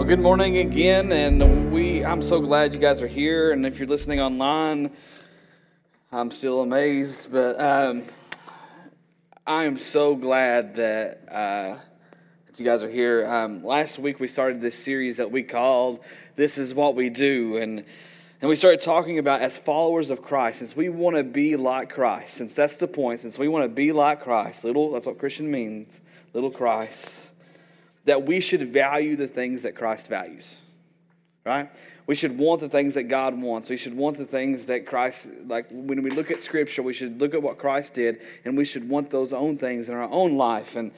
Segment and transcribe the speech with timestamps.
[0.00, 3.52] Well, good morning again, and we I'm so glad you guys are here.
[3.52, 4.92] And if you're listening online,
[6.10, 8.04] I'm still amazed, but um,
[9.46, 11.76] I am so glad that uh,
[12.46, 13.26] that you guys are here.
[13.26, 16.00] Um, last week we started this series that we called
[16.34, 17.84] "This Is What We Do," and
[18.40, 21.90] and we started talking about as followers of Christ, since we want to be like
[21.90, 25.18] Christ, since that's the point, since we want to be like Christ, little that's what
[25.18, 26.00] Christian means,
[26.32, 27.29] little Christ
[28.10, 30.60] that we should value the things that Christ values,
[31.46, 31.70] right?
[32.08, 33.70] We should want the things that God wants.
[33.70, 37.20] We should want the things that Christ, like when we look at Scripture, we should
[37.20, 40.36] look at what Christ did, and we should want those own things in our own
[40.36, 40.74] life.
[40.74, 40.90] And,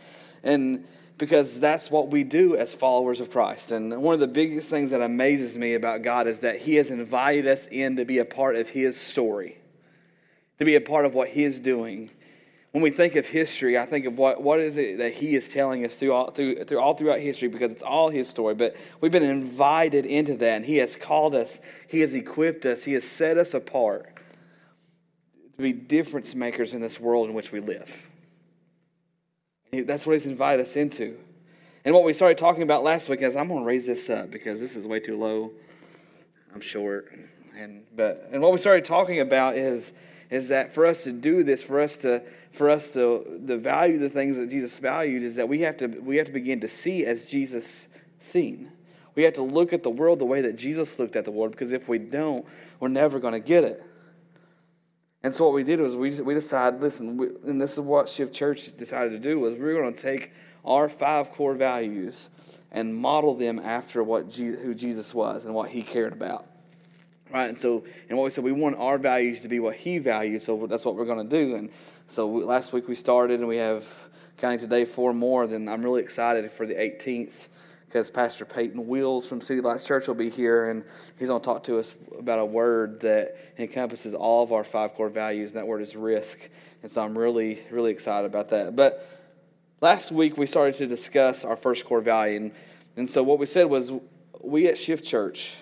[0.42, 0.86] and
[1.19, 3.72] because that's what we do as followers of Christ.
[3.72, 6.88] And one of the biggest things that amazes me about God is that He has
[6.88, 9.58] invited us in to be a part of His story,
[10.58, 12.08] to be a part of what He is doing
[12.72, 15.48] when we think of history, I think of what, what is it that he is
[15.48, 18.54] telling us through all, through, through all throughout history because it's all his story.
[18.54, 22.82] But we've been invited into that, and he has called us, he has equipped us,
[22.84, 24.08] he has set us apart
[25.56, 28.08] to be difference makers in this world in which we live.
[29.70, 31.19] That's what he's invited us into.
[31.84, 34.30] And what we started talking about last week is I'm going to raise this up
[34.30, 35.50] because this is way too low.
[36.54, 37.12] I'm short.
[37.56, 39.92] And, but, and what we started talking about is
[40.33, 43.98] is that for us to do this, for us to for us to, to value
[43.98, 46.69] the things that Jesus valued, is that we have to we have to begin to
[46.69, 47.86] see as Jesus
[48.19, 48.72] seen.
[49.14, 51.53] We have to look at the world the way that Jesus looked at the world,
[51.53, 52.47] because if we don't,
[52.80, 53.84] we're never going to get it.
[55.22, 58.08] And so what we did was we, we decided, listen, we, and this is what
[58.08, 60.33] Shift Church decided to do was we we're going to take
[60.64, 62.30] our five core values
[62.70, 66.47] and model them after what who Jesus was and what he cared about.
[67.33, 69.97] Right, and so, and what we said, we want our values to be what He
[69.97, 71.55] values, so that's what we're going to do.
[71.55, 71.70] And
[72.06, 73.88] so, we, last week we started, and we have
[74.36, 75.47] counting today four more.
[75.47, 77.48] Then I'm really excited for the 18th
[77.86, 80.84] because Pastor Peyton Wills from City Lights Church will be here, and
[81.19, 84.92] he's going to talk to us about a word that encompasses all of our five
[84.92, 86.50] core values, and that word is risk.
[86.82, 88.76] And so, I'm really, really excited about that.
[88.76, 89.09] But
[89.81, 92.53] last week we started to discuss our first core value, and,
[92.99, 93.91] and so what we said was
[94.43, 95.56] we at Shift Church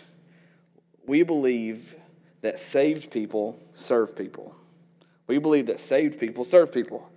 [1.11, 1.97] we believe
[2.41, 4.55] that saved people serve people.
[5.27, 7.11] We believe that saved people serve people.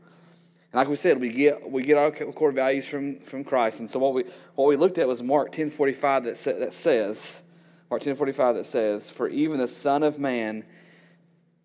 [0.72, 3.82] And like we said, we get we get our core values from, from Christ.
[3.82, 4.24] And so what we
[4.56, 7.44] what we looked at was Mark ten forty five that sa- that says
[7.92, 10.66] Mark ten forty five that says, For even the Son of Man,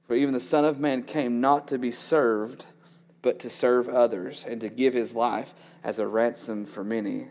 [0.07, 2.67] for even the Son of Man came not to be served,
[3.23, 7.29] but to serve others, and to give his life as a ransom for many.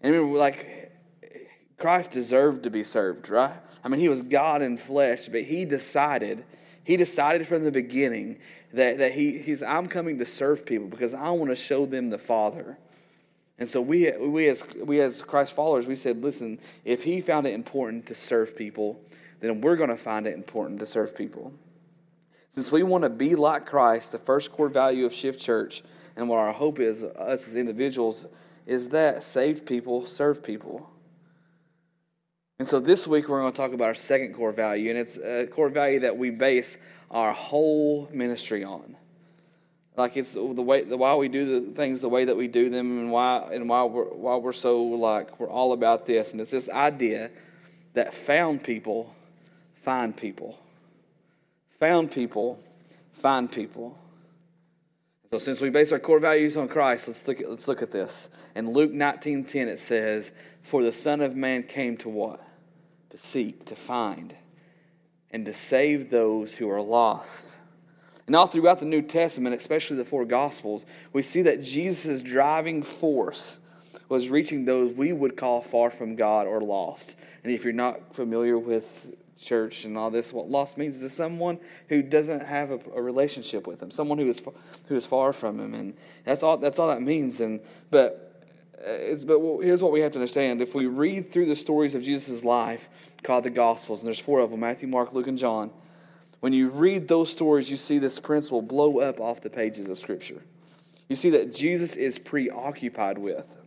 [0.00, 0.92] And remember, like
[1.76, 3.65] Christ deserved to be served, right?
[3.86, 6.44] I mean, he was God in flesh, but he decided,
[6.82, 8.38] he decided from the beginning
[8.72, 12.10] that, that he, he's, I'm coming to serve people because I want to show them
[12.10, 12.78] the Father.
[13.60, 17.46] And so we, we, as, we as Christ followers, we said, listen, if he found
[17.46, 19.00] it important to serve people,
[19.38, 21.52] then we're going to find it important to serve people.
[22.50, 25.84] Since we want to be like Christ, the first core value of Shift Church,
[26.16, 28.26] and what our hope is, us as individuals,
[28.66, 30.90] is that saved people serve people.
[32.58, 35.18] And so this week we're going to talk about our second core value, and it's
[35.18, 36.78] a core value that we base
[37.10, 38.96] our whole ministry on.
[39.94, 42.68] Like it's the way the why we do the things the way that we do
[42.70, 46.40] them, and why and why we're why we're so like we're all about this, and
[46.40, 47.30] it's this idea
[47.94, 49.14] that found people
[49.74, 50.58] find people,
[51.78, 52.58] found people
[53.12, 53.98] find people.
[55.30, 57.90] So since we base our core values on Christ, let's look at, let's look at
[57.90, 58.28] this.
[58.54, 62.45] In Luke 19:10 it says, "For the Son of Man came to what?
[63.16, 64.36] To seek, to find,
[65.30, 67.60] and to save those who are lost."
[68.26, 72.82] And all throughout the New Testament, especially the four Gospels, we see that Jesus' driving
[72.82, 73.58] force
[74.08, 77.16] was reaching those we would call far from God or lost.
[77.42, 80.32] And if you're not familiar with church and all this.
[80.32, 84.28] What lost means is someone who doesn't have a, a, relationship with him, someone who
[84.28, 84.42] is
[84.88, 85.94] who is far from him, and
[86.24, 86.56] that's all.
[86.56, 87.40] That's all that means.
[87.40, 87.60] And
[87.90, 88.22] but.
[88.78, 90.60] Uh, it's, but here's what we have to understand.
[90.60, 92.88] If we read through the stories of Jesus' life,
[93.22, 95.70] called the Gospels, and there's four of them Matthew, Mark, Luke, and John.
[96.40, 99.98] When you read those stories, you see this principle blow up off the pages of
[99.98, 100.42] Scripture.
[101.08, 103.58] You see that Jesus is preoccupied with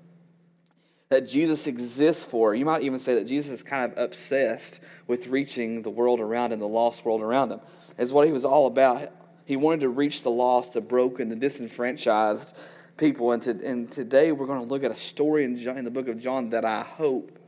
[1.10, 2.54] that Jesus exists for.
[2.54, 6.54] You might even say that Jesus is kind of obsessed with reaching the world around
[6.54, 7.60] him, the lost world around him.
[7.98, 9.12] Is what he was all about.
[9.46, 12.56] He wanted to reach the lost, the broken, the disenfranchised
[13.00, 13.32] people.
[13.32, 16.08] And, to, and today we're going to look at a story in, in the book
[16.08, 17.40] of John that I hope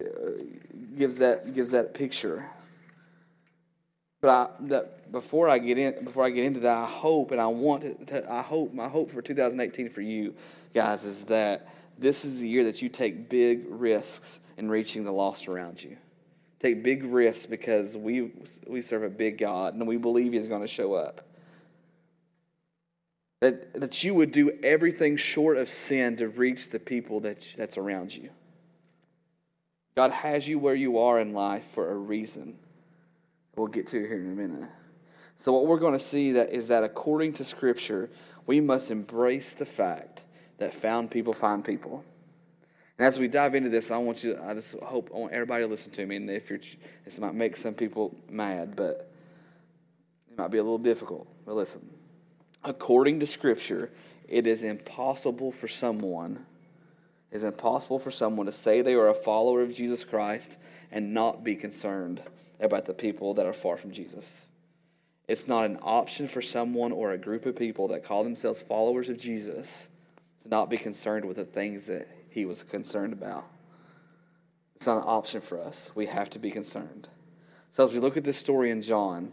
[0.00, 0.04] uh,
[0.98, 2.46] gives that, gives that picture.
[4.20, 7.40] But I, that before I get in, before I get into that, I hope and
[7.40, 10.34] I want to, I hope my hope for 2018 for you
[10.74, 11.68] guys is that
[11.98, 15.96] this is the year that you take big risks in reaching the lost around you.
[16.58, 18.32] Take big risks because we,
[18.66, 21.26] we serve a big God and we believe He's going to show up.
[23.40, 27.78] That, that you would do everything short of sin to reach the people that, that's
[27.78, 28.30] around you.
[29.94, 32.58] God has you where you are in life for a reason.
[33.56, 34.68] We'll get to here in a minute.
[35.36, 38.10] So what we're going to see that is that according to Scripture,
[38.46, 40.22] we must embrace the fact
[40.58, 42.04] that found people find people.
[42.98, 44.38] And as we dive into this, I want you.
[44.42, 46.16] I just hope I want everybody to listen to me.
[46.16, 46.60] And if you're,
[47.06, 49.10] this might make some people mad, but
[50.30, 51.26] it might be a little difficult.
[51.46, 51.88] But listen,
[52.64, 53.90] according to Scripture,
[54.28, 56.46] it is impossible for someone.
[57.30, 60.58] It is impossible for someone to say they are a follower of Jesus Christ
[60.90, 62.22] and not be concerned
[62.60, 64.46] about the people that are far from Jesus.
[65.28, 69.08] It's not an option for someone or a group of people that call themselves followers
[69.08, 69.86] of Jesus
[70.42, 73.44] to not be concerned with the things that he was concerned about.
[74.74, 75.92] It's not an option for us.
[75.94, 77.08] We have to be concerned.
[77.70, 79.32] So, as we look at this story in John,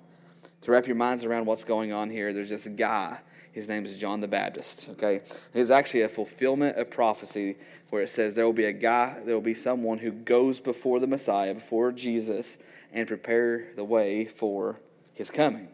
[0.62, 3.20] to wrap your minds around what's going on here, there's this guy.
[3.52, 4.90] His name is John the Baptist.
[4.90, 5.22] Okay,
[5.54, 7.56] it's actually a fulfillment of prophecy
[7.90, 11.00] where it says there will be a guy, there will be someone who goes before
[11.00, 12.60] the Messiah, before Jesus,
[12.92, 14.80] and prepare the way for
[15.14, 15.70] his coming.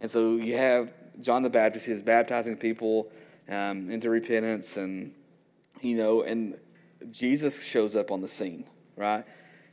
[0.00, 3.10] And so you have John the Baptist, he's baptizing people
[3.48, 5.12] um, into repentance, and
[5.80, 6.58] you know, and
[7.10, 8.64] Jesus shows up on the scene,
[8.96, 9.24] right?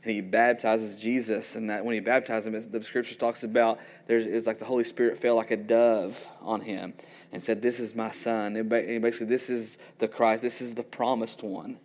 [0.02, 4.26] And he baptizes Jesus, and that when he baptizes him, the scripture talks about there's
[4.26, 6.94] it's like the Holy Spirit fell like a dove on him
[7.32, 10.40] and said, "This is my son." And basically, this is the Christ.
[10.40, 11.78] This is the promised one.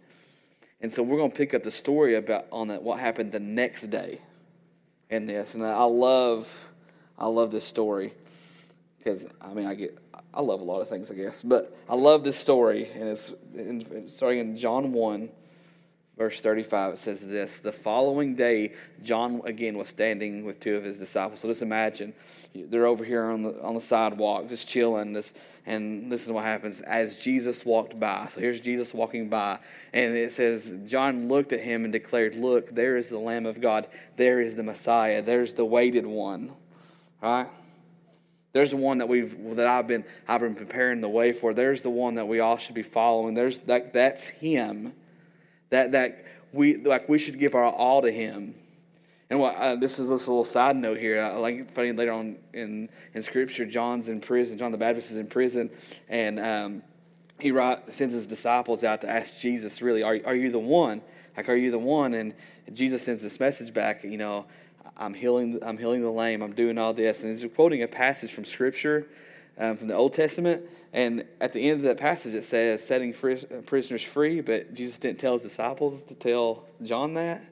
[0.79, 3.39] And so we're going to pick up the story about on that what happened the
[3.39, 4.19] next day
[5.09, 6.71] in this, and I love,
[7.17, 8.13] I love this story
[8.97, 9.97] because I mean I get
[10.33, 13.33] I love a lot of things I guess, but I love this story, and it's
[13.55, 15.29] in, starting in John one,
[16.17, 16.93] verse thirty five.
[16.93, 21.41] It says this: The following day, John again was standing with two of his disciples.
[21.41, 22.13] So just imagine
[22.53, 25.13] they're over here on the on the sidewalk, just chilling.
[25.13, 25.33] This
[25.65, 28.27] and listen to what happens as Jesus walked by.
[28.29, 29.59] So here's Jesus walking by,
[29.93, 33.61] and it says John looked at him and declared, "Look, there is the Lamb of
[33.61, 33.87] God.
[34.17, 35.21] There is the Messiah.
[35.21, 36.51] There's the waited one."
[37.21, 37.47] Right?
[38.51, 41.53] There's the one that we've that I've been I've been preparing the way for.
[41.53, 43.33] There's the one that we all should be following.
[43.33, 44.93] There's that that's him.
[45.73, 48.53] That that we like we should give our all to him.
[49.31, 51.19] And what uh, this is just a little side note here.
[51.19, 54.59] I like funny later on in in Scripture, John's in prison.
[54.59, 55.71] John the Baptist is in prison,
[56.07, 56.83] and um,
[57.39, 61.01] he write, sends his disciples out to ask Jesus, "Really, are are you the one?
[61.35, 62.35] Like, are you the one?" And
[62.71, 64.03] Jesus sends this message back.
[64.03, 64.45] You know,
[64.95, 67.23] I'm healing, I'm healing the lame, I'm doing all this.
[67.23, 69.07] And he's quoting a passage from Scripture,
[69.57, 70.63] um, from the Old Testament.
[70.93, 73.13] And at the end of that passage, it says, setting
[73.65, 77.43] prisoners free, but Jesus didn't tell his disciples to tell John that.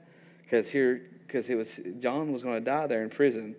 [0.44, 3.56] Because here, because it was, John was going to die there in prison.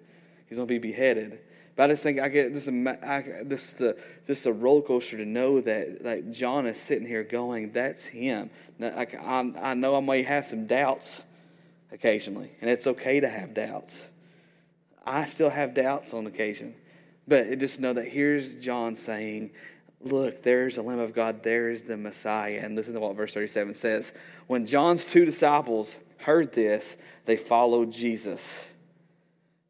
[0.49, 1.41] He's going to be beheaded.
[1.75, 5.25] But I just think I get this, I, this the just a roller coaster to
[5.25, 8.51] know that like John is sitting here going, that's him.
[8.79, 11.25] Now, I, I, I know I may have some doubts
[11.91, 14.09] occasionally, and it's okay to have doubts.
[15.07, 16.75] I still have doubts on occasion,
[17.27, 19.51] but just know that here's John saying,
[20.05, 22.61] Look, there's the Lamb of God, there's the Messiah.
[22.63, 24.13] And listen to what verse 37 says.
[24.49, 28.69] When John's two disciples heard this, they followed Jesus.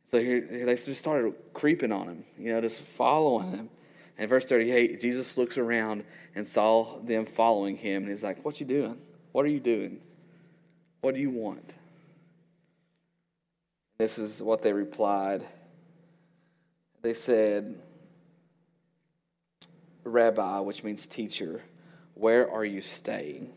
[0.07, 3.71] So here they just started creeping on him, you know, just following him.
[4.19, 8.61] And verse 38, Jesus looks around and saw them following him, and he's like, What
[8.61, 8.99] you doing?
[9.33, 10.01] What are you doing?
[11.01, 11.75] What do you want?
[13.99, 15.45] This is what they replied.
[17.03, 17.79] They said,
[20.05, 21.63] Rabbi, which means teacher,
[22.15, 23.53] where are you staying?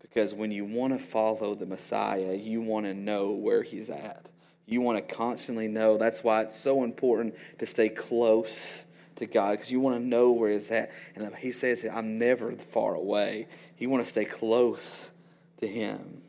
[0.00, 4.30] Because when you want to follow the Messiah, you want to know where he's at.
[4.66, 5.96] You want to constantly know.
[5.96, 8.84] That's why it's so important to stay close
[9.16, 10.90] to God because you want to know where he's at.
[11.16, 13.48] And he says, I'm never far away.
[13.78, 15.10] You want to stay close
[15.58, 16.22] to him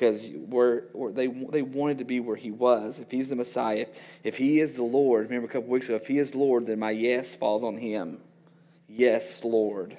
[0.00, 3.00] because we're, we're, they, they wanted to be where he was.
[3.00, 3.84] If he's the Messiah,
[4.24, 6.78] if he is the Lord, remember a couple weeks ago, if he is Lord, then
[6.78, 8.18] my yes falls on him.
[8.88, 9.98] Yes, Lord.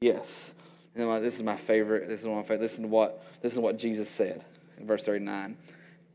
[0.00, 0.56] Yes.
[0.96, 2.08] And this is my favorite.
[2.08, 2.62] This is one of my favorite.
[2.62, 4.44] Listen to what, listen to what Jesus said
[4.76, 5.56] in verse 39.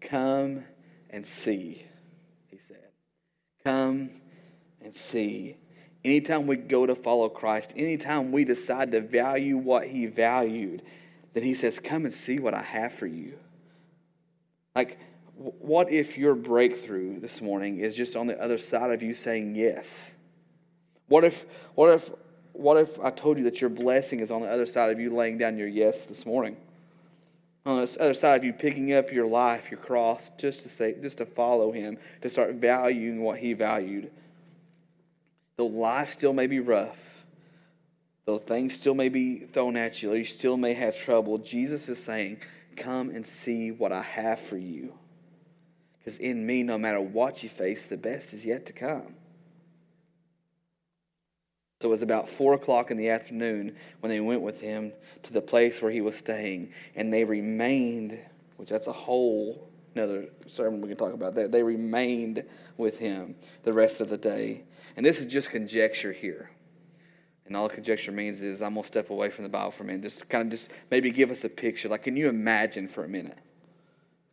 [0.02, 0.66] Come
[1.12, 1.86] and see,
[2.52, 2.90] he said.
[3.64, 4.10] Come
[4.82, 5.56] and see.
[6.04, 10.82] Anytime we go to follow Christ, anytime we decide to value what he valued,
[11.34, 13.38] then he says, Come and see what I have for you.
[14.76, 14.98] Like,
[15.36, 19.56] what if your breakthrough this morning is just on the other side of you saying
[19.56, 20.16] yes?
[21.08, 22.12] What if, what if
[22.54, 25.10] what if I told you that your blessing is on the other side of you
[25.10, 26.56] laying down your yes this morning?
[27.66, 30.96] On the other side of you picking up your life, your cross, just to say,
[31.02, 34.12] just to follow Him, to start valuing what He valued.
[35.58, 37.13] Though life still may be rough,
[38.26, 42.04] though things still may be thrown at you, you still may have trouble, Jesus is
[42.04, 42.38] saying,
[42.76, 44.94] Come and see what I have for you.
[46.00, 49.16] Because in me, no matter what you face, the best is yet to come.
[51.82, 55.34] So it was about four o'clock in the afternoon when they went with him to
[55.34, 58.20] the place where he was staying, and they remained,
[58.58, 61.52] which that's a whole another sermon we can talk about that.
[61.52, 62.44] They remained
[62.78, 64.64] with him the rest of the day.
[64.96, 66.50] And this is just conjecture here.
[67.46, 69.86] And all the conjecture means is I'm gonna step away from the Bible for a
[69.86, 70.04] minute.
[70.04, 71.90] Just kind of just maybe give us a picture.
[71.90, 73.38] Like, can you imagine for a minute?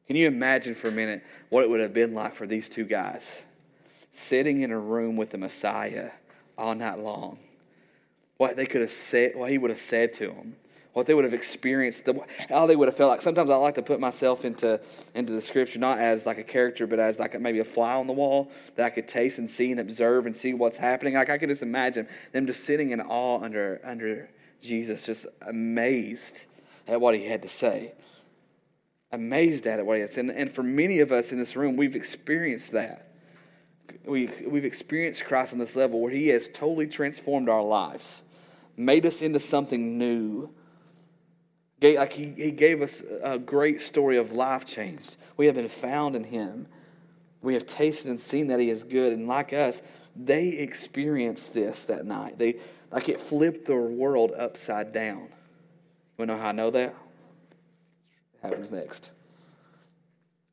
[0.07, 2.85] Can you imagine for a minute what it would have been like for these two
[2.85, 3.45] guys
[4.13, 6.11] sitting in a room with the Messiah?
[6.61, 7.39] all night long.
[8.37, 10.57] What they could have said, what he would have said to them,
[10.93, 13.23] what they would have experienced, the, how they would have felt like.
[13.23, 14.81] Sometimes I like to put myself into,
[15.15, 18.07] into the scripture, not as like a character, but as like maybe a fly on
[18.07, 21.15] the wall that I could taste and see and observe and see what's happening.
[21.15, 24.29] Like I could just imagine them just sitting in awe under, under
[24.61, 26.47] Jesus, just amazed
[26.89, 27.93] at what he had to say.
[29.13, 30.21] Amazed at it, what he had say.
[30.21, 33.11] And, and for many of us in this room, we've experienced that
[34.05, 38.25] we, we've experienced Christ on this level where He has totally transformed our lives,
[38.77, 40.51] made us into something new.
[41.83, 45.17] Like he, he gave us a great story of life change.
[45.37, 46.67] We have been found in Him.
[47.43, 49.13] We have tasted and seen that He is good.
[49.13, 49.83] And like us,
[50.15, 52.39] they experienced this that night.
[52.39, 52.57] They
[52.91, 55.29] like it flipped their world upside down.
[56.19, 56.91] You know how I know that?
[56.91, 56.97] It
[58.43, 59.13] happens next.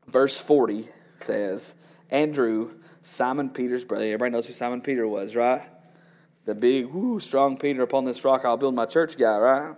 [0.08, 1.76] Verse 40 says,
[2.10, 2.72] Andrew
[3.08, 4.04] Simon Peter's brother.
[4.04, 5.62] Everybody knows who Simon Peter was, right?
[6.46, 9.76] The big, whoo, strong Peter upon this rock I'll build my church guy, right?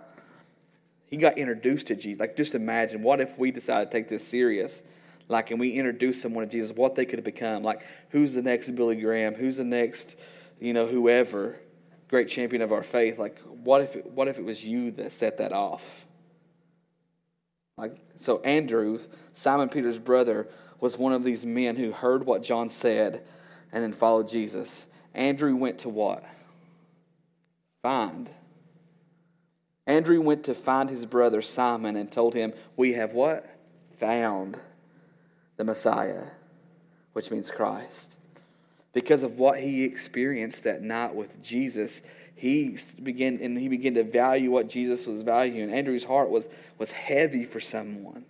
[1.10, 2.20] He got introduced to Jesus.
[2.20, 4.82] Like, just imagine what if we decided to take this serious?
[5.28, 7.62] Like, and we introduce someone to Jesus, what they could have become.
[7.62, 9.34] Like, who's the next Billy Graham?
[9.34, 10.16] Who's the next,
[10.60, 11.58] you know, whoever,
[12.08, 13.18] great champion of our faith?
[13.18, 16.06] Like, what if it, what if it was you that set that off?
[17.76, 19.00] Like, so Andrew,
[19.32, 20.48] Simon Peter's brother,
[20.80, 23.22] was one of these men who heard what John said
[23.72, 24.86] and then followed Jesus.
[25.14, 26.24] Andrew went to what?
[27.82, 28.30] Find.
[29.90, 33.44] Andrew went to find his brother Simon and told him, We have what?
[33.98, 34.56] Found
[35.56, 36.26] the Messiah,
[37.12, 38.16] which means Christ.
[38.92, 42.02] Because of what he experienced that night with Jesus,
[42.36, 45.70] he began and he began to value what Jesus was valuing.
[45.70, 48.24] Andrew's heart was, was heavy for someone.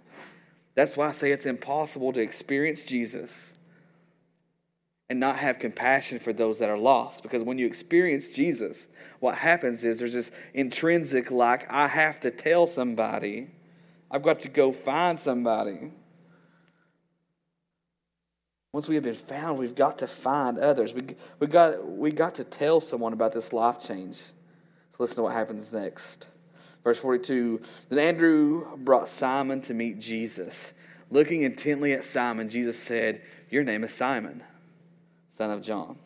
[0.75, 3.60] That's why I say it's impossible to experience Jesus
[5.11, 7.25] and not have compassion for those that are lost.
[7.25, 8.87] Because when you experience Jesus,
[9.19, 13.49] what happens is there's this intrinsic, like, I have to tell somebody,
[14.09, 15.91] I've got to go find somebody.
[18.73, 20.95] Once we have been found, we've got to find others.
[20.95, 21.03] We,
[21.41, 24.15] we, got, we got to tell someone about this life change.
[24.15, 26.29] So listen to what happens next.
[26.85, 30.73] Verse 42 Then Andrew brought Simon to meet Jesus.
[31.11, 34.45] Looking intently at Simon, Jesus said, Your name is Simon,
[35.41, 35.97] son of John.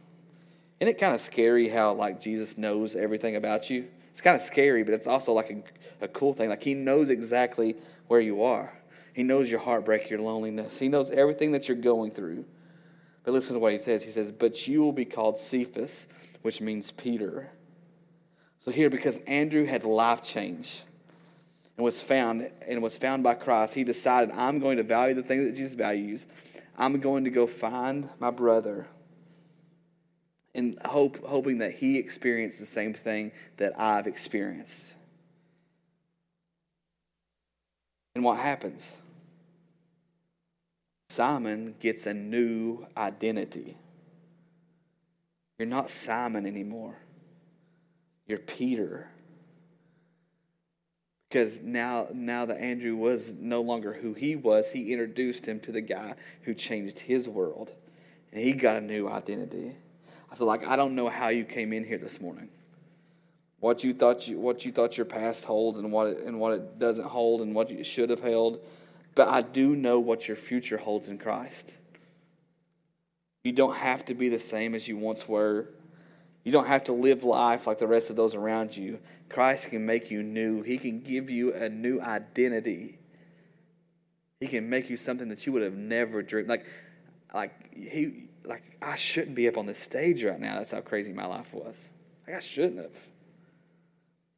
[0.78, 3.88] Isn't it kind of scary how, like, Jesus knows everything about you?
[4.12, 6.48] It's kind of scary, but it's also like a, a cool thing.
[6.48, 7.74] Like, He knows exactly
[8.06, 8.72] where you are.
[9.12, 10.78] He knows your heartbreak, your loneliness.
[10.78, 12.44] He knows everything that you're going through.
[13.24, 14.04] But listen to what he says.
[14.04, 16.06] He says, But you will be called Cephas,
[16.42, 17.50] which means Peter.
[18.60, 20.84] So here, because Andrew had life change
[21.76, 25.24] and was found and was found by Christ, he decided, I'm going to value the
[25.24, 26.28] things that Jesus values.
[26.78, 28.86] I'm going to go find my brother
[30.54, 34.94] and hope, hoping that he experienced the same thing that I've experienced.
[38.14, 39.00] And what happens?
[41.08, 43.76] Simon gets a new identity.
[45.58, 46.96] You're not Simon anymore.
[48.26, 49.08] You're Peter.
[51.28, 55.72] Because now, now that Andrew was no longer who he was, he introduced him to
[55.72, 57.72] the guy who changed his world.
[58.32, 59.74] And he got a new identity.
[60.34, 62.48] I feel like I don't know how you came in here this morning.
[63.60, 66.54] What you thought you, what you thought your past holds and what it, and what
[66.54, 68.58] it doesn't hold and what you should have held.
[69.14, 71.78] But I do know what your future holds in Christ.
[73.44, 75.68] You don't have to be the same as you once were.
[76.42, 78.98] You don't have to live life like the rest of those around you.
[79.28, 80.62] Christ can make you new.
[80.62, 82.98] He can give you a new identity.
[84.40, 86.48] He can make you something that you would have never dreamed.
[86.48, 86.66] Like,
[87.32, 90.58] like he, like I shouldn't be up on this stage right now.
[90.58, 91.90] That's how crazy my life was.
[92.26, 92.96] Like I shouldn't have.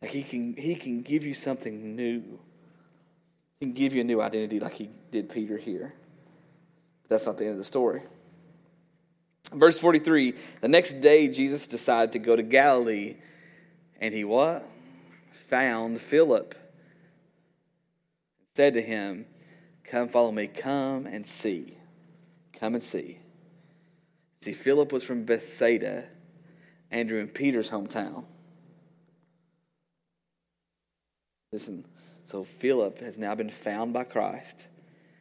[0.03, 2.39] Like he can, he can give you something new.
[3.59, 5.95] He can give you a new identity like he did Peter here.
[7.03, 8.03] But that's not the end of the story.
[9.53, 13.17] Verse 43 The next day, Jesus decided to go to Galilee.
[14.01, 14.65] And he what?
[15.49, 16.55] Found Philip.
[18.55, 19.27] Said to him,
[19.85, 20.49] Come follow me.
[20.49, 21.77] Come and see.
[22.59, 23.21] Come and see.
[24.47, 26.05] See, Philip was from Bethsaida,
[26.93, 28.27] Andrew and Peter's hometown.
[31.51, 31.85] Listen,
[32.23, 34.69] so Philip has now been found by Christ.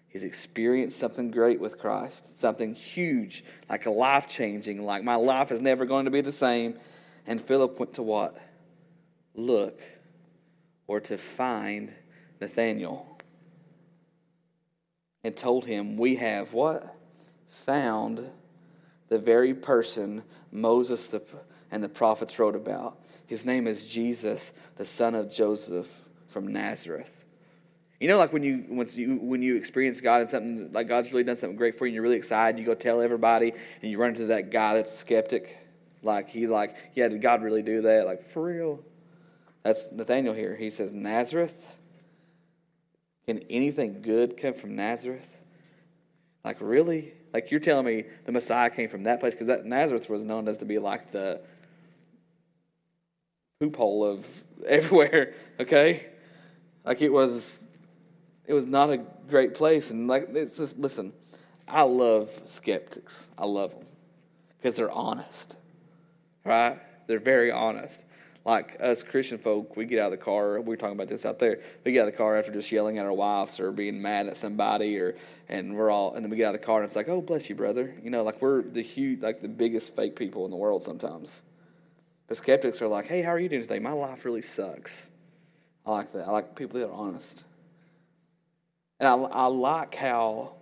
[0.07, 5.51] He's experienced something great with Christ, something huge, like a life changing, like my life
[5.51, 6.77] is never going to be the same.
[7.25, 8.39] And Philip went to what?
[9.33, 9.81] Look
[10.85, 11.91] or to find
[12.39, 13.17] Nathanael
[15.23, 16.95] and told him, We have what?
[17.65, 18.29] Found
[19.09, 21.13] the very person Moses
[21.71, 22.99] and the prophets wrote about.
[23.27, 27.23] His name is Jesus, the son of Joseph from Nazareth.
[27.99, 31.11] You know, like when you once you when you experience God and something like God's
[31.11, 32.59] really done something great for you, and you're really excited.
[32.59, 35.57] You go tell everybody, and you run into that guy that's a skeptic.
[36.03, 38.05] Like he's like, yeah, did God really do that?
[38.05, 38.83] Like for real?
[39.63, 40.55] That's Nathaniel here.
[40.55, 41.77] He says, Nazareth.
[43.25, 45.39] Can anything good come from Nazareth?
[46.43, 47.13] Like really?
[47.35, 50.47] Like you're telling me the Messiah came from that place because that Nazareth was known
[50.47, 51.41] as to be like the
[53.59, 54.25] poop hole of
[54.67, 55.33] everywhere.
[55.59, 56.05] Okay,
[56.85, 57.67] like it was
[58.47, 59.91] it was not a great place.
[59.91, 61.11] And like, it's just, listen,
[61.67, 63.29] I love skeptics.
[63.37, 63.85] I love them
[64.57, 65.57] because they're honest,
[66.45, 66.79] right?
[67.05, 68.05] They're very honest.
[68.45, 70.61] Like us Christian folk, we get out of the car.
[70.61, 71.61] We are talking about this out there.
[71.83, 74.27] We get out of the car after just yelling at our wives or being mad
[74.27, 75.15] at somebody, or
[75.49, 77.21] and we're all, and then we get out of the car and it's like, oh,
[77.21, 77.95] bless you, brother.
[78.03, 81.41] You know, like we're the huge, like the biggest fake people in the world sometimes.
[82.27, 83.79] But skeptics are like, hey, how are you doing today?
[83.79, 85.09] My life really sucks.
[85.83, 86.27] I like that.
[86.27, 87.45] I like people that are honest.
[88.99, 90.53] And I, I like how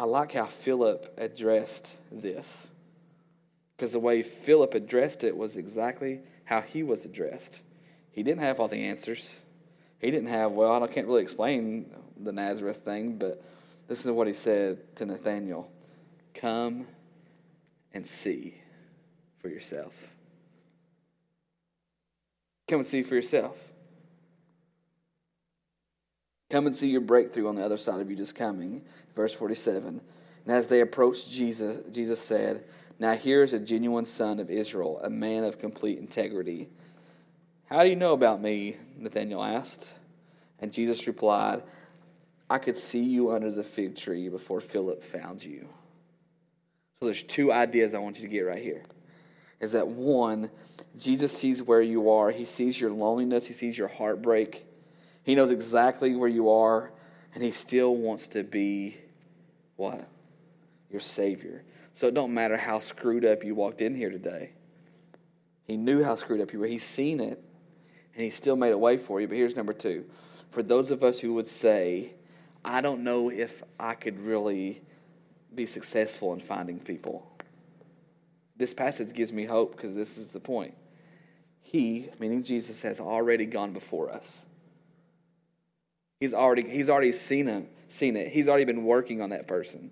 [0.00, 2.72] I like how Philip addressed this.
[3.76, 7.62] Because the way Philip addressed it was exactly how he was addressed.
[8.10, 9.44] He didn't have all the answers.
[10.00, 13.40] He didn't have, well, I can't really explain the Nazareth thing, but
[13.86, 15.70] this is what he said to Nathanael
[16.34, 16.88] Come
[17.94, 18.54] and see
[19.38, 20.12] for yourself.
[22.66, 23.56] Come and see for yourself.
[26.50, 28.82] Come and see your breakthrough on the other side of you just coming.
[29.14, 30.00] Verse 47.
[30.46, 32.64] And as they approached Jesus, Jesus said,
[33.00, 36.68] Now here is a genuine son of Israel, a man of complete integrity.
[37.64, 38.76] How do you know about me?
[38.96, 39.94] Nathanael asked.
[40.60, 41.64] And Jesus replied,
[42.48, 45.68] I could see you under the fig tree before Philip found you.
[47.00, 48.82] So there's two ideas I want you to get right here.
[49.58, 50.50] Is that one,
[50.96, 54.66] Jesus sees where you are, he sees your loneliness, he sees your heartbreak.
[55.22, 56.90] He knows exactly where you are,
[57.34, 58.96] and He still wants to be
[59.76, 60.08] what?
[60.90, 61.62] Your Savior.
[61.92, 64.52] So it don't matter how screwed up you walked in here today.
[65.64, 66.66] He knew how screwed up you were.
[66.66, 67.42] He's seen it,
[68.14, 69.28] and He still made a way for you.
[69.28, 70.04] But here's number two.
[70.50, 72.14] For those of us who would say,
[72.64, 74.82] I don't know if I could really
[75.54, 77.26] be successful in finding people.
[78.56, 80.74] This passage gives me hope because this is the point.
[81.62, 84.46] He, meaning Jesus, has already gone before us.
[86.20, 88.28] He's already he's already seen him, seen it.
[88.28, 89.90] He's already been working on that person.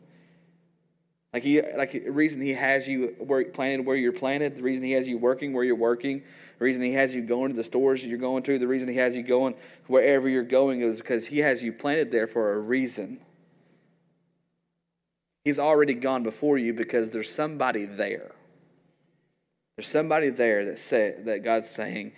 [1.33, 3.15] Like he like the reason he has you
[3.53, 6.23] planted where you're planted, the reason he has you working where you're working,
[6.59, 8.97] the reason he has you going to the stores you're going to, the reason he
[8.97, 9.55] has you going
[9.89, 13.21] wherever you're going is because he has you planted there for a reason.
[15.45, 18.33] He's already gone before you because there's somebody there.
[19.77, 22.13] There's somebody there that said that God's saying,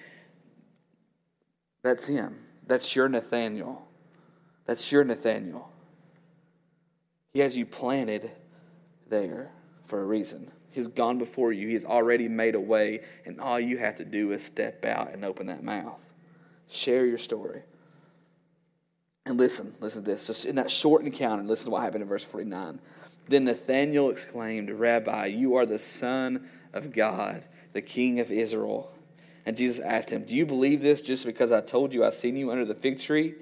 [1.82, 2.38] That's him.
[2.66, 3.88] That's your Nathaniel.
[4.66, 5.68] That's your Nathaniel.
[7.32, 8.30] He has you planted
[9.10, 9.50] there
[9.84, 10.50] for a reason.
[10.70, 11.68] He's gone before you.
[11.68, 15.24] He's already made a way, and all you have to do is step out and
[15.24, 16.12] open that mouth.
[16.68, 17.62] Share your story.
[19.26, 20.28] And listen, listen to this.
[20.28, 22.80] Just in that short encounter, listen to what happened in verse 49.
[23.28, 28.92] Then Nathanael exclaimed, Rabbi, you are the Son of God, the King of Israel.
[29.44, 32.36] And Jesus asked him, Do you believe this just because I told you I seen
[32.36, 33.34] you under the fig tree?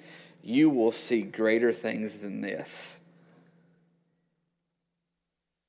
[0.43, 2.98] you will see greater things than this.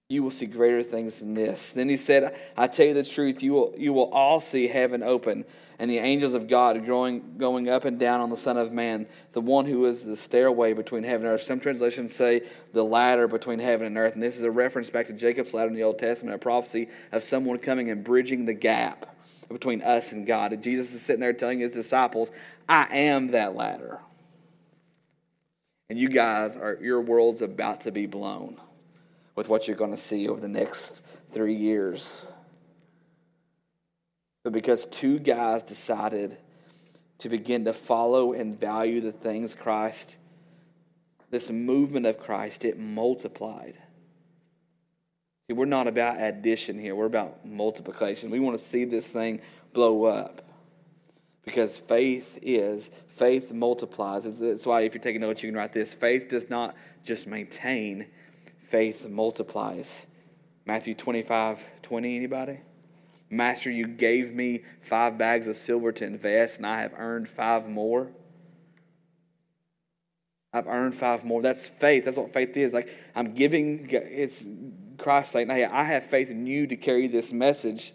[0.09, 1.71] You will see greater things than this.
[1.71, 5.03] Then he said, I tell you the truth, you will, you will all see heaven
[5.03, 5.45] open
[5.77, 9.05] and the angels of God growing, going up and down on the Son of Man,
[9.33, 11.43] the one who is the stairway between heaven and earth.
[11.43, 12.41] Some translations say
[12.73, 14.15] the ladder between heaven and earth.
[14.15, 16.89] And this is a reference back to Jacob's ladder in the Old Testament, a prophecy
[17.11, 19.15] of someone coming and bridging the gap
[19.47, 20.53] between us and God.
[20.53, 22.31] And Jesus is sitting there telling his disciples,
[22.67, 23.99] I am that ladder.
[25.87, 28.57] And you guys are, your world's about to be blown
[29.35, 32.31] with what you're going to see over the next three years.
[34.43, 36.37] But because two guys decided
[37.19, 40.17] to begin to follow and value the things Christ,
[41.29, 43.77] this movement of Christ, it multiplied.
[45.47, 48.29] See, we're not about addition here, we're about multiplication.
[48.29, 49.41] We want to see this thing
[49.73, 50.43] blow up.
[51.43, 54.39] Because faith is, faith multiplies.
[54.39, 58.07] That's why, if you're taking notes, you can write this faith does not just maintain,
[58.69, 60.05] faith multiplies.
[60.65, 62.59] Matthew 25 20, anybody?
[63.29, 67.67] Master, you gave me five bags of silver to invest, and I have earned five
[67.69, 68.11] more.
[70.51, 71.41] I've earned five more.
[71.41, 72.05] That's faith.
[72.05, 72.73] That's what faith is.
[72.73, 73.87] Like I'm giving.
[73.91, 74.45] It's
[74.97, 77.93] Christ saying, "Hey, I have faith in you to carry this message,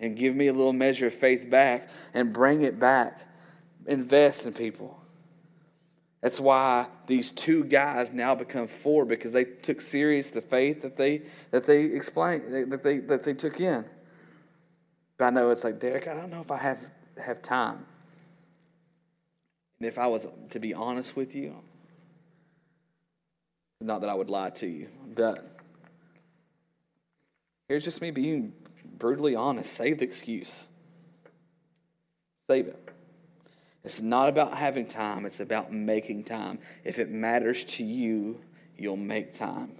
[0.00, 3.20] and give me a little measure of faith back, and bring it back.
[3.86, 5.03] Invest in people."
[6.24, 10.96] That's why these two guys now become four because they took serious the faith that
[10.96, 13.84] they that they explained that they that they took in.
[15.18, 16.78] But I know it's like, Derek, I don't know if I have,
[17.22, 17.84] have time.
[19.78, 21.56] And if I was to be honest with you,
[23.82, 25.46] not that I would lie to you, but
[27.68, 28.54] here's just me being
[28.96, 29.74] brutally honest.
[29.74, 30.68] Save the excuse.
[32.48, 32.93] Save it.
[33.84, 36.58] It's not about having time, it's about making time.
[36.84, 38.40] If it matters to you,
[38.76, 39.72] you'll make time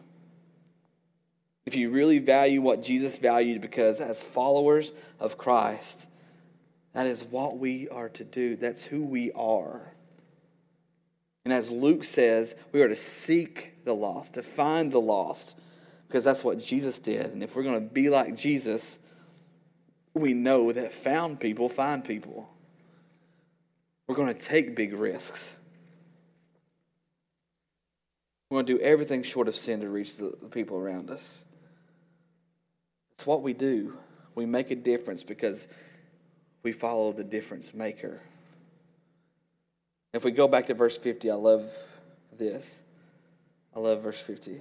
[1.67, 6.07] if you really value what Jesus valued, because as followers of Christ,
[6.93, 8.57] that is what we are to do.
[8.57, 9.93] That's who we are.
[11.45, 15.59] And as Luke says, we are to seek the lost, to find the lost,
[16.07, 17.27] because that's what Jesus did.
[17.27, 18.99] And if we're going to be like Jesus,
[20.13, 22.54] we know that found people find people.
[24.07, 25.57] We're going to take big risks.
[28.51, 31.45] We're going to do everything short of sin to reach the people around us.
[33.13, 33.97] It's what we do.
[34.35, 35.69] We make a difference because
[36.63, 38.21] we follow the difference maker.
[40.13, 41.73] If we go back to verse 50, I love
[42.37, 42.81] this.
[43.75, 44.61] I love verse 50.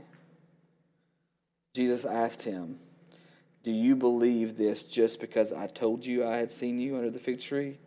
[1.75, 2.79] Jesus asked him,
[3.63, 7.19] Do you believe this just because I told you I had seen you under the
[7.19, 7.77] fig tree?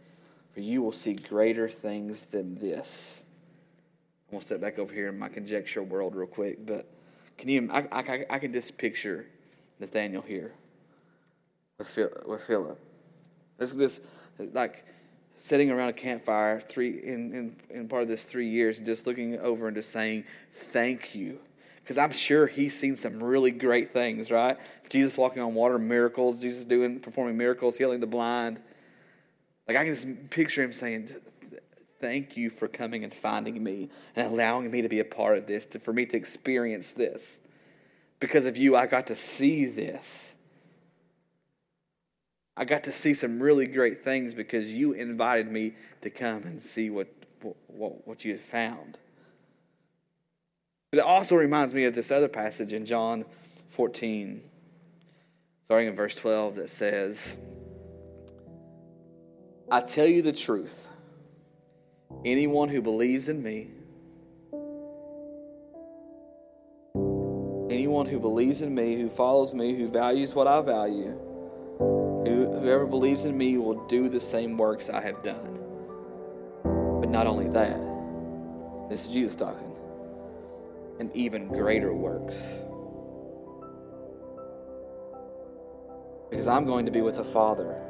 [0.56, 3.22] For you will see greater things than this.
[4.32, 6.90] I'm to step back over here in my conjecture world real quick, but
[7.36, 9.26] can you, I, I, I can just picture
[9.78, 10.54] Nathaniel here
[11.76, 12.80] with with Philip.
[13.58, 14.00] This this
[14.54, 14.86] like
[15.38, 19.06] sitting around a campfire three in, in, in part of this three years and just
[19.06, 21.38] looking over and just saying thank you
[21.82, 24.56] because i'm sure he's seen some really great things right
[24.88, 28.58] jesus walking on water miracles jesus doing performing miracles healing the blind
[29.66, 31.08] like i can just picture him saying
[31.98, 35.46] thank you for coming and finding me and allowing me to be a part of
[35.46, 37.40] this to, for me to experience this
[38.20, 40.36] because of you i got to see this
[42.56, 46.62] I got to see some really great things because you invited me to come and
[46.62, 47.08] see what,
[47.66, 48.98] what, what you had found.
[50.90, 53.26] But it also reminds me of this other passage in John
[53.68, 54.40] 14,
[55.64, 57.36] starting in verse 12, that says,
[59.70, 60.88] I tell you the truth.
[62.24, 63.70] Anyone who believes in me,
[67.70, 71.18] anyone who believes in me, who follows me, who values what I value,
[72.66, 75.60] Whoever believes in me will do the same works I have done.
[76.64, 77.78] But not only that,
[78.90, 79.72] this is Jesus talking,
[80.98, 82.60] and even greater works.
[86.28, 87.80] Because I'm going to be with the Father.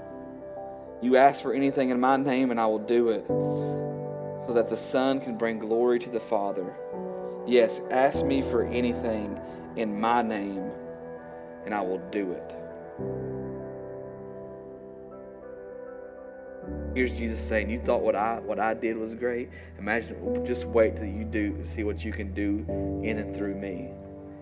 [1.02, 4.76] You ask for anything in my name, and I will do it, so that the
[4.76, 6.74] Son can bring glory to the Father.
[7.46, 9.38] Yes, ask me for anything
[9.76, 10.70] in my name,
[11.64, 12.56] and I will do it.
[16.94, 19.50] Here's Jesus saying, "You thought what I what I did was great.
[19.78, 22.64] Imagine, just wait till you do see what you can do
[23.02, 23.90] in and through me.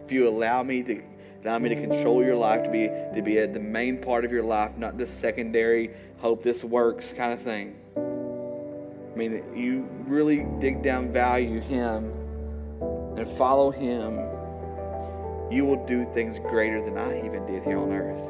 [0.04, 1.02] If you allow me to
[1.44, 4.32] allow me to control your life, to be to be a, the main part of
[4.32, 5.90] your life, not just secondary.
[6.18, 7.76] Hope this works kind of thing.
[7.96, 12.12] I mean, you really dig down, value Him,
[13.16, 14.18] and follow Him.
[15.50, 18.24] You will do things greater than I even did here on earth."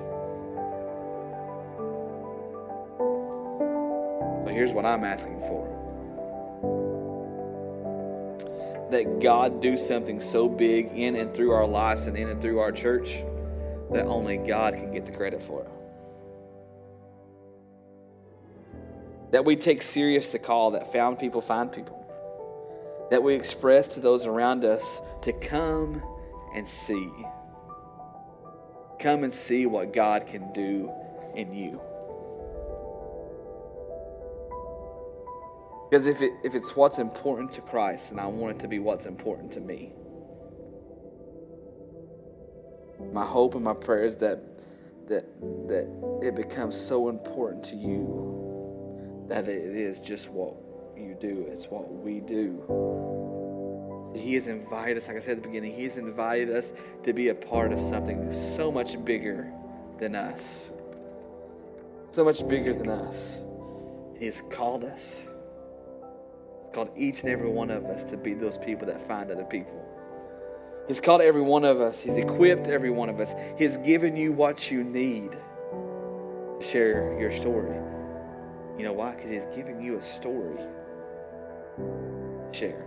[4.45, 5.74] So here's what I'm asking for
[8.91, 12.59] that God do something so big in and through our lives and in and through
[12.59, 13.23] our church
[13.91, 15.67] that only God can get the credit for.
[19.31, 22.01] That we take serious the call that found people find people.
[23.11, 26.03] That we express to those around us to come
[26.55, 27.11] and see.
[29.01, 30.91] Come and see what God can do
[31.35, 31.81] in you.
[35.91, 38.79] Because if, it, if it's what's important to Christ, then I want it to be
[38.79, 39.93] what's important to me.
[43.13, 44.41] My hope and my prayer is that,
[45.09, 45.25] that,
[45.69, 50.55] that it becomes so important to you that it is just what
[50.97, 52.63] you do, it's what we do.
[54.17, 57.13] He has invited us, like I said at the beginning, He has invited us to
[57.13, 59.51] be a part of something so much bigger
[59.99, 60.71] than us.
[62.11, 63.41] So much bigger than us.
[64.19, 65.29] He has called us
[66.75, 69.81] called each and every one of us to be those people that find other people.
[70.89, 72.01] He's called every one of us.
[72.01, 73.35] He's equipped every one of us.
[73.57, 77.75] He's given you what you need to share your story.
[78.77, 79.15] You know why?
[79.15, 80.59] Because He's giving you a story
[81.79, 82.85] to share.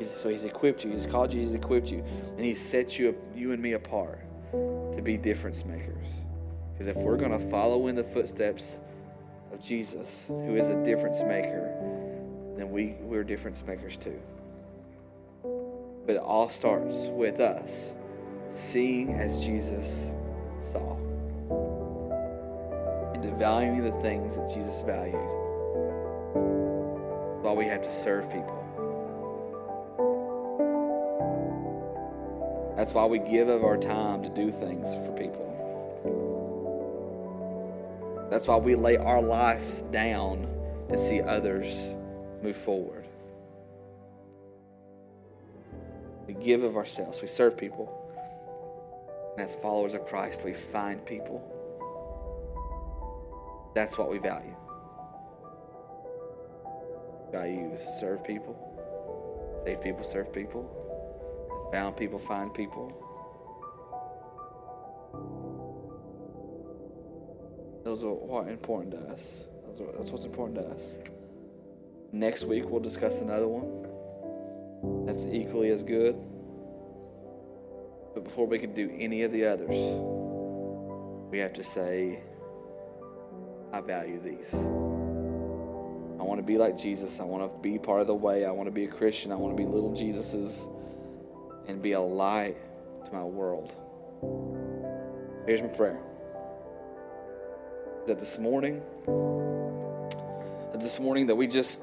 [0.00, 0.90] So He's equipped you.
[0.90, 1.40] He's called you.
[1.40, 2.02] He's equipped you,
[2.36, 4.20] and he set you, you and me apart
[4.52, 6.24] to be difference makers.
[6.72, 8.80] Because if we're going to follow in the footsteps
[9.52, 11.71] of Jesus, who is a difference maker,
[12.62, 14.20] then we, we're difference makers too.
[16.06, 17.92] But it all starts with us
[18.48, 20.12] seeing as Jesus
[20.60, 20.94] saw
[23.14, 25.14] and valuing the things that Jesus valued.
[27.34, 28.60] That's why we have to serve people.
[32.76, 35.48] That's why we give of our time to do things for people.
[38.30, 40.46] That's why we lay our lives down
[40.90, 41.94] to see others
[42.42, 43.06] move forward.
[46.26, 47.98] We give of ourselves, we serve people.
[49.36, 51.40] And as followers of Christ, we find people.
[53.74, 54.54] That's what we value.
[57.30, 58.54] Value serve people,
[59.64, 62.90] save people, serve people, found people, find people.
[67.84, 69.48] Those are what important to us.
[69.96, 70.98] That's what's important to us.
[72.14, 76.14] Next week, we'll discuss another one that's equally as good.
[78.12, 79.74] But before we can do any of the others,
[81.30, 82.20] we have to say,
[83.72, 84.52] I value these.
[84.52, 87.18] I want to be like Jesus.
[87.18, 88.44] I want to be part of the way.
[88.44, 89.32] I want to be a Christian.
[89.32, 90.68] I want to be little Jesuses
[91.66, 92.58] and be a light
[93.06, 93.74] to my world.
[95.46, 95.98] Here's my prayer.
[98.06, 98.82] That this morning,
[100.72, 101.80] that this morning that we just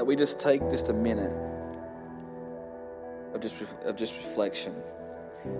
[0.00, 1.30] that we just take just a minute
[3.34, 4.74] of just of just reflection.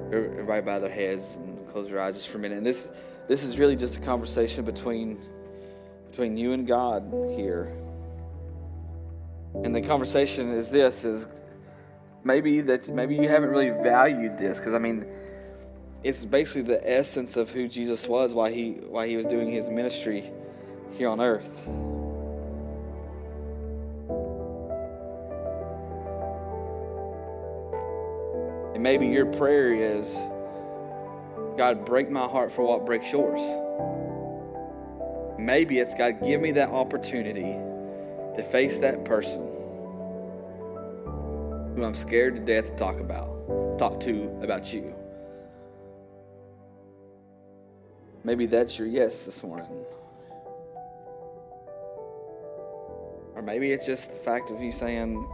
[0.07, 2.57] Everybody bow their heads and close their eyes just for a minute.
[2.57, 2.89] And this
[3.29, 5.21] this is really just a conversation between
[6.11, 7.71] between you and God here.
[9.63, 11.29] And the conversation is this is
[12.25, 15.05] maybe that maybe you haven't really valued this because I mean
[16.03, 19.69] it's basically the essence of who Jesus was while he while he was doing his
[19.69, 20.33] ministry
[20.97, 21.69] here on earth.
[28.81, 30.17] And maybe your prayer is,
[31.59, 33.43] God, break my heart for what breaks yours.
[35.39, 37.59] Maybe it's, God, give me that opportunity
[38.37, 39.43] to face that person
[41.77, 44.95] who I'm scared to death to talk about, talk to about you.
[48.25, 49.85] Maybe that's your yes this morning.
[53.35, 55.29] Or maybe it's just the fact of you saying,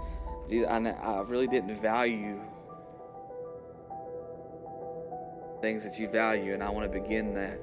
[0.50, 2.40] I really didn't value
[5.60, 7.58] things that you value, and I want to begin that.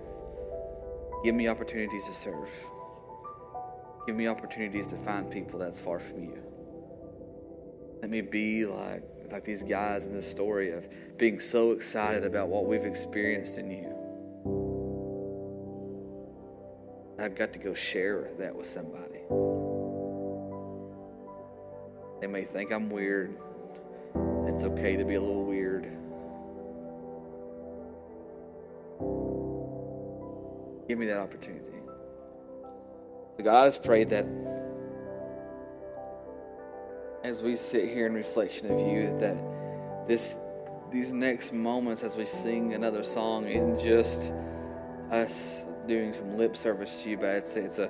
[1.23, 2.49] Give me opportunities to serve.
[4.06, 6.38] Give me opportunities to find people that's far from you.
[8.01, 12.49] Let me be like, like these guys in this story of being so excited about
[12.49, 13.89] what we've experienced in you.
[17.17, 19.21] I've got to go share that with somebody.
[22.19, 23.38] They may think I'm weird.
[24.45, 25.72] It's okay to be a little weird.
[30.87, 31.65] Give me that opportunity.
[33.37, 34.25] So, God, I just pray that
[37.23, 40.39] as we sit here in reflection of you, that this
[40.91, 44.31] these next moments as we sing another song isn't just
[45.09, 47.89] us doing some lip service to you, but it's it's a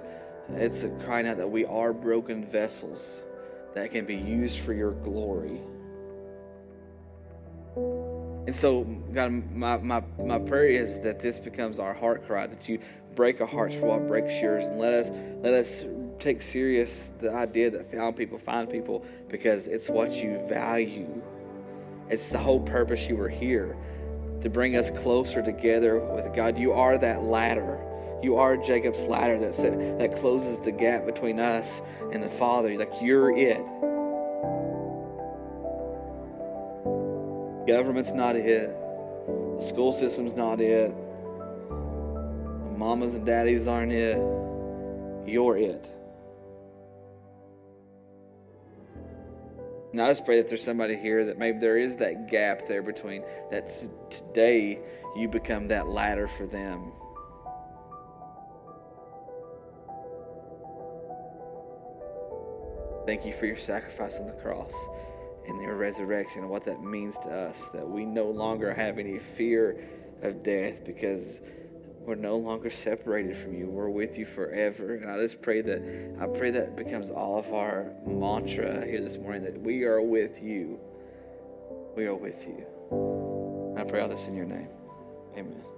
[0.51, 3.23] it's a crying out that we are broken vessels
[3.73, 5.61] that can be used for your glory.
[8.45, 12.67] And so, God, my, my, my prayer is that this becomes our heart cry, that
[12.67, 12.79] you
[13.15, 15.83] break our hearts for what breaks yours, and let us let us
[16.19, 21.21] take serious the idea that found people find people because it's what you value.
[22.09, 23.77] It's the whole purpose you were here
[24.41, 26.59] to bring us closer together with God.
[26.59, 27.79] You are that ladder.
[28.21, 32.77] You are Jacob's ladder that that closes the gap between us and the Father.
[32.77, 33.65] Like you're it.
[37.73, 38.69] Government's not it.
[38.69, 40.93] The school system's not it.
[42.77, 44.17] Mamas and daddies aren't it.
[45.25, 45.91] You're it.
[49.91, 52.83] And I just pray that there's somebody here that maybe there is that gap there
[52.83, 53.71] between that
[54.11, 54.79] today
[55.17, 56.91] you become that ladder for them.
[63.07, 64.75] Thank you for your sacrifice on the cross
[65.47, 69.19] and their resurrection and what that means to us that we no longer have any
[69.19, 69.77] fear
[70.21, 71.41] of death because
[72.05, 73.67] we're no longer separated from you.
[73.67, 74.95] We're with you forever.
[74.95, 79.17] And I just pray that I pray that becomes all of our mantra here this
[79.17, 80.79] morning that we are with you.
[81.95, 83.75] We are with you.
[83.77, 84.69] I pray all this in your name.
[85.37, 85.72] Amen.